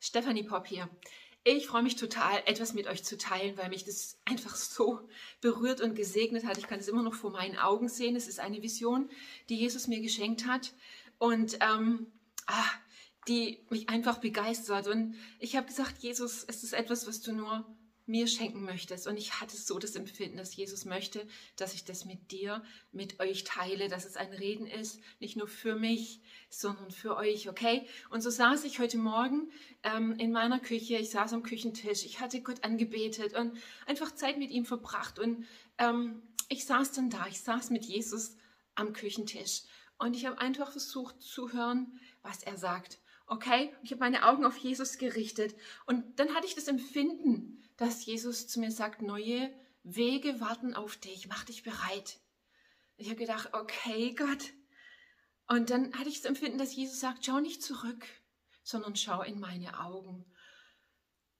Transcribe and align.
Stephanie 0.00 0.42
Pop 0.42 0.66
hier. 0.66 0.88
Ich 1.44 1.66
freue 1.68 1.82
mich 1.82 1.96
total, 1.96 2.42
etwas 2.44 2.74
mit 2.74 2.86
euch 2.86 3.02
zu 3.02 3.16
teilen, 3.16 3.56
weil 3.56 3.70
mich 3.70 3.84
das 3.84 4.18
einfach 4.26 4.56
so 4.56 5.00
berührt 5.40 5.80
und 5.80 5.94
gesegnet 5.94 6.44
hat. 6.44 6.58
Ich 6.58 6.66
kann 6.66 6.80
es 6.80 6.88
immer 6.88 7.02
noch 7.02 7.14
vor 7.14 7.30
meinen 7.30 7.56
Augen 7.56 7.88
sehen. 7.88 8.16
Es 8.16 8.28
ist 8.28 8.40
eine 8.40 8.62
Vision, 8.62 9.08
die 9.48 9.56
Jesus 9.56 9.86
mir 9.86 10.00
geschenkt 10.00 10.46
hat 10.46 10.74
und 11.18 11.58
ähm, 11.60 12.12
ah, 12.46 12.70
die 13.28 13.64
mich 13.70 13.88
einfach 13.88 14.18
begeistert. 14.18 14.86
Und 14.86 15.14
ich 15.38 15.56
habe 15.56 15.66
gesagt, 15.66 16.02
Jesus, 16.02 16.44
es 16.46 16.62
ist 16.62 16.74
etwas, 16.74 17.06
was 17.06 17.20
du 17.20 17.32
nur 17.32 17.64
mir 18.10 18.26
schenken 18.26 18.64
möchtest. 18.64 19.06
Und 19.06 19.16
ich 19.16 19.40
hatte 19.40 19.56
so 19.56 19.78
das 19.78 19.96
Empfinden, 19.96 20.36
dass 20.36 20.54
Jesus 20.54 20.84
möchte, 20.84 21.26
dass 21.56 21.74
ich 21.74 21.84
das 21.84 22.04
mit 22.04 22.30
dir, 22.30 22.62
mit 22.92 23.20
euch 23.20 23.44
teile, 23.44 23.88
dass 23.88 24.04
es 24.04 24.16
ein 24.16 24.32
Reden 24.32 24.66
ist, 24.66 25.00
nicht 25.20 25.36
nur 25.36 25.46
für 25.46 25.76
mich, 25.76 26.20
sondern 26.50 26.90
für 26.90 27.16
euch, 27.16 27.48
okay? 27.48 27.86
Und 28.10 28.20
so 28.20 28.30
saß 28.30 28.64
ich 28.64 28.78
heute 28.80 28.98
Morgen 28.98 29.50
ähm, 29.82 30.16
in 30.18 30.32
meiner 30.32 30.58
Küche, 30.58 30.96
ich 30.96 31.10
saß 31.10 31.32
am 31.32 31.42
Küchentisch, 31.42 32.04
ich 32.04 32.20
hatte 32.20 32.42
Gott 32.42 32.64
angebetet 32.64 33.34
und 33.34 33.56
einfach 33.86 34.14
Zeit 34.14 34.38
mit 34.38 34.50
ihm 34.50 34.66
verbracht. 34.66 35.18
Und 35.18 35.46
ähm, 35.78 36.22
ich 36.48 36.64
saß 36.66 36.92
dann 36.92 37.10
da, 37.10 37.26
ich 37.28 37.40
saß 37.40 37.70
mit 37.70 37.84
Jesus 37.84 38.36
am 38.74 38.92
Küchentisch 38.92 39.62
und 39.98 40.16
ich 40.16 40.26
habe 40.26 40.38
einfach 40.38 40.72
versucht 40.72 41.22
zu 41.22 41.52
hören, 41.52 42.00
was 42.22 42.42
er 42.42 42.56
sagt. 42.56 42.98
Okay, 43.32 43.72
ich 43.84 43.92
habe 43.92 44.00
meine 44.00 44.26
Augen 44.26 44.44
auf 44.44 44.56
Jesus 44.56 44.98
gerichtet 44.98 45.54
und 45.86 46.18
dann 46.18 46.34
hatte 46.34 46.48
ich 46.48 46.56
das 46.56 46.66
Empfinden, 46.66 47.62
dass 47.76 48.04
Jesus 48.04 48.48
zu 48.48 48.58
mir 48.58 48.72
sagt, 48.72 49.02
neue 49.02 49.54
Wege 49.84 50.40
warten 50.40 50.74
auf 50.74 50.96
dich, 50.96 51.28
mach 51.28 51.44
dich 51.44 51.62
bereit. 51.62 52.18
Ich 52.96 53.06
habe 53.06 53.20
gedacht, 53.20 53.50
okay, 53.52 54.16
Gott. 54.16 54.50
Und 55.46 55.70
dann 55.70 55.96
hatte 55.96 56.08
ich 56.08 56.16
das 56.16 56.24
Empfinden, 56.24 56.58
dass 56.58 56.74
Jesus 56.74 56.98
sagt, 56.98 57.24
schau 57.24 57.38
nicht 57.38 57.62
zurück, 57.62 58.04
sondern 58.64 58.96
schau 58.96 59.22
in 59.22 59.38
meine 59.38 59.78
Augen. 59.78 60.24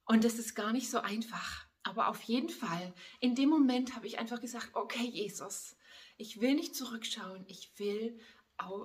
Und 0.05 0.23
das 0.23 0.39
ist 0.39 0.55
gar 0.55 0.73
nicht 0.73 0.89
so 0.89 1.01
einfach. 1.01 1.67
Aber 1.83 2.07
auf 2.07 2.23
jeden 2.23 2.51
Fall, 2.51 2.95
in 3.19 3.35
dem 3.35 3.49
Moment 3.49 3.97
habe 3.97 4.07
ich 4.07 4.21
einfach 4.21 4.41
gesagt, 4.41 4.71
okay, 4.75 5.05
Jesus, 5.05 5.75
ich 6.17 6.41
will 6.41 6.55
nicht 6.55 6.77
zurückschauen, 6.77 7.45
ich 7.49 7.73
will 7.81 8.21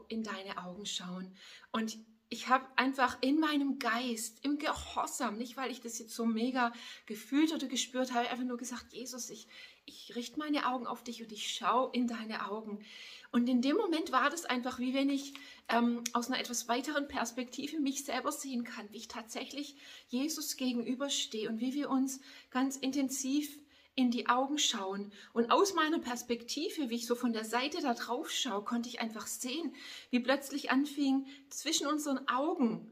in 0.07 0.23
deine 0.23 0.57
Augen 0.63 0.87
schauen. 0.87 1.37
Und 1.71 1.99
ich 2.35 2.49
habe 2.49 2.65
einfach 2.75 3.17
in 3.21 3.39
meinem 3.39 3.79
Geist, 3.79 4.43
im 4.43 4.57
Gehorsam, 4.57 5.37
nicht 5.37 5.55
weil 5.55 5.71
ich 5.71 5.79
das 5.79 5.99
jetzt 5.99 6.13
so 6.13 6.25
mega 6.25 6.73
gefühlt 7.05 7.53
oder 7.53 7.67
gespürt 7.67 8.13
habe, 8.13 8.29
einfach 8.29 8.43
nur 8.43 8.57
gesagt, 8.57 8.91
Jesus, 8.91 9.29
ich, 9.29 9.47
ich 9.85 10.13
richte 10.17 10.37
meine 10.37 10.67
Augen 10.67 10.85
auf 10.85 11.01
dich 11.01 11.23
und 11.23 11.31
ich 11.31 11.53
schaue 11.53 11.91
in 11.93 12.07
deine 12.07 12.51
Augen. 12.51 12.83
Und 13.31 13.47
in 13.47 13.61
dem 13.61 13.77
Moment 13.77 14.11
war 14.11 14.29
das 14.29 14.43
einfach, 14.43 14.79
wie 14.79 14.93
wenn 14.93 15.09
ich 15.09 15.33
ähm, 15.69 16.03
aus 16.11 16.27
einer 16.27 16.39
etwas 16.39 16.67
weiteren 16.67 17.07
Perspektive 17.07 17.79
mich 17.79 18.03
selber 18.03 18.33
sehen 18.33 18.65
kann, 18.65 18.91
wie 18.91 18.97
ich 18.97 19.07
tatsächlich 19.07 19.75
Jesus 20.09 20.57
gegenüberstehe 20.57 21.47
und 21.47 21.61
wie 21.61 21.73
wir 21.73 21.89
uns 21.89 22.19
ganz 22.51 22.75
intensiv 22.75 23.57
in 23.95 24.11
die 24.11 24.27
Augen 24.27 24.57
schauen. 24.57 25.11
Und 25.33 25.51
aus 25.51 25.73
meiner 25.73 25.99
Perspektive, 25.99 26.89
wie 26.89 26.95
ich 26.95 27.07
so 27.07 27.15
von 27.15 27.33
der 27.33 27.45
Seite 27.45 27.81
da 27.81 27.93
drauf 27.93 28.29
schaue, 28.29 28.63
konnte 28.63 28.89
ich 28.89 28.99
einfach 28.99 29.27
sehen, 29.27 29.73
wie 30.09 30.19
plötzlich 30.19 30.69
anfing 30.69 31.25
zwischen 31.49 31.87
unseren 31.87 32.27
Augen 32.27 32.91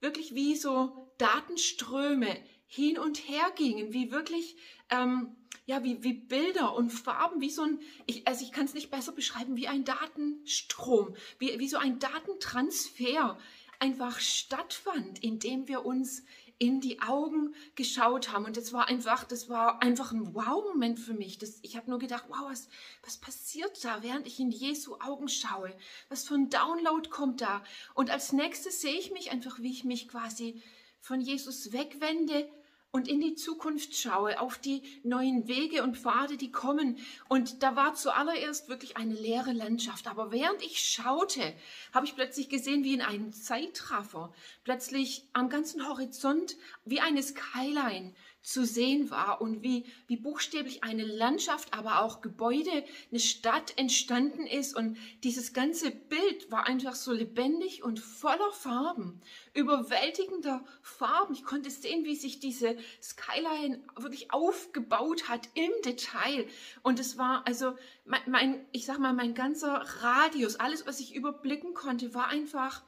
wirklich 0.00 0.34
wie 0.34 0.56
so 0.56 1.12
Datenströme 1.18 2.36
hin 2.66 2.98
und 2.98 3.28
her 3.28 3.52
gingen, 3.56 3.92
wie 3.92 4.10
wirklich, 4.10 4.56
ähm, 4.90 5.36
ja, 5.66 5.84
wie, 5.84 6.02
wie 6.02 6.14
Bilder 6.14 6.74
und 6.74 6.90
Farben, 6.90 7.40
wie 7.40 7.50
so 7.50 7.62
ein, 7.62 7.80
ich, 8.06 8.26
also 8.26 8.44
ich 8.44 8.52
kann 8.52 8.64
es 8.64 8.74
nicht 8.74 8.90
besser 8.90 9.12
beschreiben, 9.12 9.56
wie 9.56 9.68
ein 9.68 9.84
Datenstrom, 9.84 11.14
wie, 11.38 11.58
wie 11.58 11.68
so 11.68 11.78
ein 11.78 11.98
Datentransfer 11.98 13.38
einfach 13.78 14.20
stattfand, 14.20 15.22
indem 15.22 15.68
wir 15.68 15.84
uns 15.84 16.22
in 16.60 16.82
die 16.82 17.00
Augen 17.00 17.54
geschaut 17.74 18.30
haben. 18.32 18.44
Und 18.44 18.58
das 18.58 18.74
war 18.74 18.86
einfach, 18.86 19.24
das 19.24 19.48
war 19.48 19.82
einfach 19.82 20.12
ein 20.12 20.34
Wow-Moment 20.34 21.00
für 21.00 21.14
mich. 21.14 21.38
Das, 21.38 21.58
ich 21.62 21.74
habe 21.74 21.88
nur 21.88 21.98
gedacht, 21.98 22.26
wow, 22.28 22.50
was, 22.50 22.68
was 23.02 23.16
passiert 23.16 23.82
da, 23.82 24.02
während 24.02 24.26
ich 24.26 24.38
in 24.38 24.50
Jesu 24.50 24.96
Augen 25.00 25.28
schaue? 25.28 25.74
Was 26.10 26.28
für 26.28 26.34
ein 26.34 26.50
Download 26.50 27.08
kommt 27.08 27.40
da? 27.40 27.64
Und 27.94 28.10
als 28.10 28.34
nächstes 28.34 28.82
sehe 28.82 28.98
ich 28.98 29.10
mich 29.10 29.30
einfach, 29.30 29.58
wie 29.60 29.70
ich 29.70 29.84
mich 29.84 30.06
quasi 30.06 30.62
von 31.00 31.22
Jesus 31.22 31.72
wegwende 31.72 32.46
und 32.92 33.06
in 33.06 33.20
die 33.20 33.34
Zukunft 33.34 33.94
schaue, 33.94 34.40
auf 34.40 34.58
die 34.58 34.82
neuen 35.04 35.46
Wege 35.46 35.82
und 35.82 35.96
Pfade, 35.96 36.36
die 36.36 36.50
kommen. 36.50 36.98
Und 37.28 37.62
da 37.62 37.76
war 37.76 37.94
zuallererst 37.94 38.68
wirklich 38.68 38.96
eine 38.96 39.14
leere 39.14 39.52
Landschaft. 39.52 40.08
Aber 40.08 40.32
während 40.32 40.62
ich 40.62 40.80
schaute, 40.80 41.54
habe 41.92 42.06
ich 42.06 42.16
plötzlich 42.16 42.48
gesehen, 42.48 42.82
wie 42.82 42.94
in 42.94 43.02
einem 43.02 43.32
Zeitraffer, 43.32 44.32
plötzlich 44.64 45.24
am 45.32 45.48
ganzen 45.48 45.88
Horizont, 45.88 46.56
wie 46.84 47.00
eine 47.00 47.22
Skyline, 47.22 48.12
zu 48.42 48.64
sehen 48.64 49.10
war 49.10 49.40
und 49.40 49.62
wie, 49.62 49.84
wie 50.06 50.16
buchstäblich 50.16 50.82
eine 50.82 51.04
Landschaft, 51.04 51.74
aber 51.74 52.02
auch 52.02 52.20
Gebäude, 52.20 52.84
eine 53.10 53.20
Stadt 53.20 53.76
entstanden 53.76 54.46
ist. 54.46 54.74
Und 54.74 54.96
dieses 55.24 55.52
ganze 55.52 55.90
Bild 55.90 56.50
war 56.50 56.66
einfach 56.66 56.94
so 56.94 57.12
lebendig 57.12 57.82
und 57.82 58.00
voller 58.00 58.52
Farben, 58.52 59.20
überwältigender 59.52 60.64
Farben. 60.82 61.34
Ich 61.34 61.44
konnte 61.44 61.70
sehen, 61.70 62.04
wie 62.04 62.16
sich 62.16 62.40
diese 62.40 62.76
Skyline 63.02 63.82
wirklich 63.96 64.32
aufgebaut 64.32 65.28
hat 65.28 65.48
im 65.54 65.70
Detail. 65.84 66.46
Und 66.82 66.98
es 66.98 67.18
war 67.18 67.46
also 67.46 67.76
mein, 68.04 68.22
mein 68.26 68.66
ich 68.72 68.86
sag 68.86 68.98
mal, 68.98 69.12
mein 69.12 69.34
ganzer 69.34 69.84
Radius, 70.00 70.56
alles, 70.56 70.86
was 70.86 71.00
ich 71.00 71.14
überblicken 71.14 71.74
konnte, 71.74 72.14
war 72.14 72.28
einfach 72.28 72.82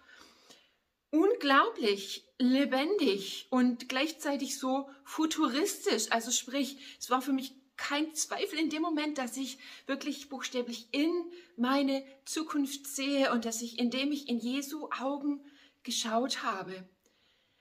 unglaublich 1.12 2.26
lebendig 2.38 3.46
und 3.50 3.88
gleichzeitig 3.88 4.58
so 4.58 4.88
futuristisch. 5.04 6.10
Also 6.10 6.30
sprich, 6.32 6.78
es 6.98 7.10
war 7.10 7.22
für 7.22 7.32
mich 7.32 7.54
kein 7.76 8.14
Zweifel 8.14 8.58
in 8.58 8.70
dem 8.70 8.82
Moment, 8.82 9.18
dass 9.18 9.36
ich 9.36 9.58
wirklich 9.86 10.28
buchstäblich 10.28 10.88
in 10.92 11.10
meine 11.56 12.04
Zukunft 12.24 12.86
sehe 12.86 13.30
und 13.32 13.44
dass 13.44 13.62
ich, 13.62 13.78
indem 13.78 14.10
ich 14.10 14.28
in 14.28 14.38
Jesu 14.38 14.88
Augen 14.98 15.44
geschaut 15.82 16.42
habe, 16.42 16.88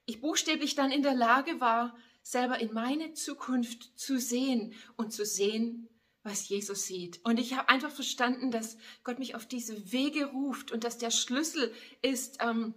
ich 0.05 0.21
buchstäblich 0.21 0.75
dann 0.75 0.91
in 0.91 1.03
der 1.03 1.15
Lage 1.15 1.59
war, 1.59 1.95
selber 2.23 2.59
in 2.59 2.73
meine 2.73 3.13
Zukunft 3.13 3.97
zu 3.99 4.19
sehen 4.19 4.73
und 4.95 5.11
zu 5.11 5.25
sehen, 5.25 5.89
was 6.23 6.47
Jesus 6.47 6.85
sieht. 6.85 7.19
Und 7.23 7.39
ich 7.39 7.55
habe 7.55 7.69
einfach 7.69 7.91
verstanden, 7.91 8.51
dass 8.51 8.77
Gott 9.03 9.19
mich 9.19 9.35
auf 9.35 9.47
diese 9.47 9.91
Wege 9.91 10.25
ruft 10.25 10.71
und 10.71 10.83
dass 10.83 10.97
der 10.97 11.11
Schlüssel 11.11 11.73
ist, 12.01 12.37
ähm, 12.41 12.75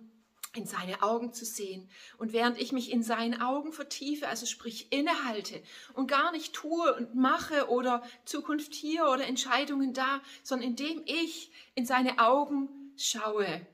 in 0.54 0.66
seine 0.66 1.02
Augen 1.02 1.32
zu 1.32 1.44
sehen. 1.44 1.88
Und 2.18 2.32
während 2.32 2.60
ich 2.60 2.72
mich 2.72 2.92
in 2.92 3.02
seinen 3.02 3.40
Augen 3.40 3.72
vertiefe, 3.72 4.28
also 4.28 4.46
sprich 4.46 4.92
innehalte 4.92 5.62
und 5.94 6.06
gar 6.06 6.32
nicht 6.32 6.52
tue 6.52 6.94
und 6.94 7.14
mache 7.14 7.68
oder 7.68 8.02
Zukunft 8.24 8.74
hier 8.74 9.06
oder 9.06 9.26
Entscheidungen 9.26 9.92
da, 9.92 10.20
sondern 10.42 10.68
indem 10.70 11.02
ich 11.06 11.50
in 11.74 11.86
seine 11.86 12.18
Augen 12.18 12.68
schaue, 12.96 13.66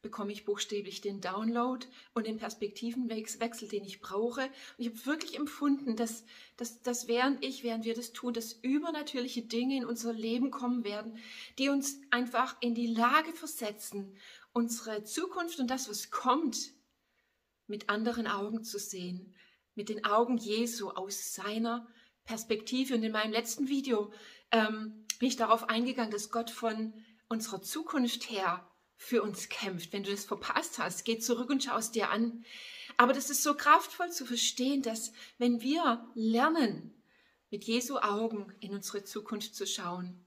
bekomme 0.00 0.30
ich 0.32 0.44
buchstäblich 0.44 1.00
den 1.00 1.20
Download 1.20 1.84
und 2.14 2.26
den 2.26 2.38
Perspektivenwechsel, 2.38 3.68
den 3.68 3.84
ich 3.84 4.00
brauche. 4.00 4.42
Und 4.42 4.50
ich 4.78 4.88
habe 4.88 5.06
wirklich 5.06 5.36
empfunden, 5.36 5.96
dass, 5.96 6.24
dass, 6.56 6.82
dass 6.82 7.08
während 7.08 7.44
ich, 7.44 7.64
während 7.64 7.84
wir 7.84 7.94
das 7.94 8.12
tun, 8.12 8.32
dass 8.32 8.52
übernatürliche 8.52 9.42
Dinge 9.42 9.76
in 9.76 9.84
unser 9.84 10.12
Leben 10.12 10.50
kommen 10.50 10.84
werden, 10.84 11.18
die 11.58 11.68
uns 11.68 12.00
einfach 12.10 12.56
in 12.60 12.74
die 12.74 12.86
Lage 12.86 13.32
versetzen, 13.32 14.16
unsere 14.58 15.04
Zukunft 15.04 15.60
und 15.60 15.68
das, 15.68 15.88
was 15.88 16.10
kommt, 16.10 16.72
mit 17.68 17.88
anderen 17.88 18.26
Augen 18.26 18.64
zu 18.64 18.80
sehen, 18.80 19.36
mit 19.76 19.88
den 19.88 20.04
Augen 20.04 20.36
Jesu 20.36 20.90
aus 20.90 21.32
seiner 21.32 21.86
Perspektive. 22.24 22.96
Und 22.96 23.04
in 23.04 23.12
meinem 23.12 23.30
letzten 23.30 23.68
Video 23.68 24.12
ähm, 24.50 25.06
bin 25.20 25.28
ich 25.28 25.36
darauf 25.36 25.68
eingegangen, 25.68 26.10
dass 26.10 26.32
Gott 26.32 26.50
von 26.50 26.92
unserer 27.28 27.62
Zukunft 27.62 28.30
her 28.30 28.68
für 28.96 29.22
uns 29.22 29.48
kämpft. 29.48 29.92
Wenn 29.92 30.02
du 30.02 30.10
das 30.10 30.24
verpasst 30.24 30.80
hast, 30.80 31.04
geh 31.04 31.20
zurück 31.20 31.50
und 31.50 31.62
schau 31.62 31.78
es 31.78 31.92
dir 31.92 32.10
an. 32.10 32.44
Aber 32.96 33.12
das 33.12 33.30
ist 33.30 33.44
so 33.44 33.54
kraftvoll 33.54 34.10
zu 34.10 34.26
verstehen, 34.26 34.82
dass 34.82 35.12
wenn 35.38 35.60
wir 35.60 36.04
lernen, 36.14 37.00
mit 37.50 37.62
Jesu 37.62 37.98
Augen 37.98 38.52
in 38.58 38.74
unsere 38.74 39.04
Zukunft 39.04 39.54
zu 39.54 39.68
schauen, 39.68 40.26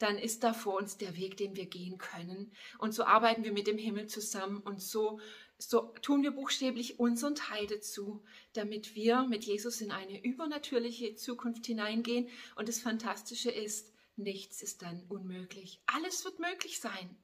dann 0.00 0.16
ist 0.18 0.42
da 0.42 0.54
vor 0.54 0.78
uns 0.78 0.96
der 0.96 1.16
Weg, 1.16 1.36
den 1.36 1.56
wir 1.56 1.66
gehen 1.66 1.98
können. 1.98 2.52
Und 2.78 2.92
so 2.92 3.04
arbeiten 3.04 3.44
wir 3.44 3.52
mit 3.52 3.66
dem 3.66 3.76
Himmel 3.76 4.06
zusammen 4.06 4.58
und 4.58 4.80
so, 4.82 5.20
so 5.58 5.92
tun 6.00 6.22
wir 6.22 6.30
buchstäblich 6.30 6.98
unseren 6.98 7.34
Teil 7.34 7.66
dazu, 7.66 8.24
damit 8.54 8.94
wir 8.94 9.24
mit 9.24 9.44
Jesus 9.44 9.82
in 9.82 9.92
eine 9.92 10.24
übernatürliche 10.24 11.16
Zukunft 11.16 11.66
hineingehen. 11.66 12.30
Und 12.56 12.66
das 12.68 12.80
Fantastische 12.80 13.50
ist, 13.50 13.92
nichts 14.16 14.62
ist 14.62 14.80
dann 14.80 15.04
unmöglich. 15.10 15.82
Alles 15.84 16.24
wird 16.24 16.38
möglich 16.38 16.80
sein. 16.80 17.14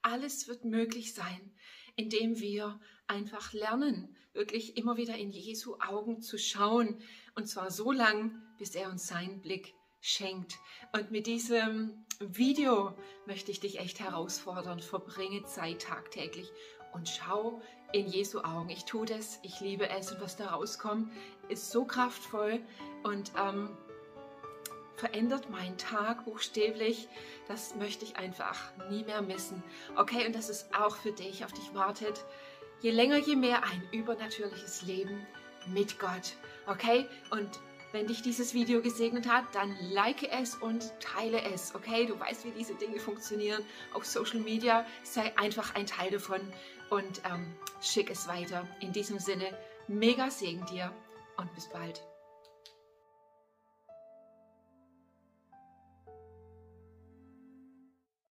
Alles 0.00 0.46
wird 0.46 0.64
möglich 0.64 1.14
sein, 1.14 1.52
indem 1.96 2.38
wir 2.38 2.80
einfach 3.08 3.52
lernen, 3.52 4.16
wirklich 4.32 4.76
immer 4.76 4.96
wieder 4.96 5.16
in 5.16 5.30
Jesu 5.30 5.76
Augen 5.80 6.22
zu 6.22 6.38
schauen. 6.38 7.02
Und 7.34 7.48
zwar 7.48 7.72
so 7.72 7.90
lang, 7.90 8.40
bis 8.58 8.76
er 8.76 8.90
uns 8.90 9.08
seinen 9.08 9.40
Blick 9.40 9.74
schenkt. 10.02 10.58
Und 10.92 11.10
mit 11.10 11.26
diesem 11.26 12.04
Video 12.20 12.92
möchte 13.24 13.50
ich 13.50 13.60
dich 13.60 13.78
echt 13.78 14.00
herausfordern. 14.00 14.80
Verbringe 14.80 15.44
Zeit 15.44 15.82
tagtäglich 15.82 16.52
und 16.92 17.08
schau 17.08 17.62
in 17.92 18.06
Jesu 18.08 18.40
Augen. 18.40 18.68
Ich 18.68 18.84
tue 18.84 19.06
das, 19.06 19.38
ich 19.42 19.60
liebe 19.60 19.88
es 19.88 20.12
und 20.12 20.20
was 20.20 20.36
da 20.36 20.50
rauskommt, 20.50 21.10
ist 21.48 21.70
so 21.70 21.84
kraftvoll 21.84 22.60
und 23.04 23.32
ähm, 23.38 23.70
verändert 24.96 25.50
meinen 25.50 25.78
Tag 25.78 26.24
buchstäblich. 26.24 27.08
Das 27.48 27.76
möchte 27.76 28.04
ich 28.04 28.16
einfach 28.16 28.58
nie 28.90 29.04
mehr 29.04 29.22
missen. 29.22 29.62
Okay, 29.96 30.26
und 30.26 30.34
das 30.34 30.50
ist 30.50 30.74
auch 30.74 30.96
für 30.96 31.12
dich, 31.12 31.44
auf 31.44 31.52
dich 31.52 31.74
wartet. 31.74 32.24
Je 32.80 32.90
länger, 32.90 33.18
je 33.18 33.36
mehr 33.36 33.62
ein 33.64 33.82
übernatürliches 33.92 34.82
Leben 34.82 35.26
mit 35.66 36.00
Gott. 36.00 36.34
Okay, 36.66 37.06
und 37.30 37.60
wenn 37.92 38.06
dich 38.06 38.22
dieses 38.22 38.54
Video 38.54 38.80
gesegnet 38.82 39.28
hat, 39.28 39.44
dann 39.54 39.76
like 39.92 40.22
es 40.22 40.54
und 40.54 40.92
teile 41.00 41.42
es. 41.42 41.74
Okay, 41.74 42.06
du 42.06 42.18
weißt, 42.18 42.44
wie 42.44 42.50
diese 42.50 42.74
Dinge 42.74 42.98
funktionieren 42.98 43.62
auf 43.92 44.04
Social 44.04 44.40
Media. 44.40 44.86
Sei 45.02 45.36
einfach 45.36 45.74
ein 45.74 45.86
Teil 45.86 46.10
davon 46.10 46.40
und 46.90 47.22
ähm, 47.30 47.54
schick 47.80 48.10
es 48.10 48.26
weiter. 48.28 48.66
In 48.80 48.92
diesem 48.92 49.18
Sinne, 49.18 49.56
mega 49.88 50.30
Segen 50.30 50.64
dir 50.66 50.92
und 51.36 51.54
bis 51.54 51.68
bald. 51.68 52.02